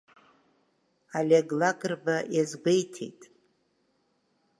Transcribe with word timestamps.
Олег 1.19 1.47
Лакрба 1.59 2.17
иазгәеиҭеит… 2.35 3.21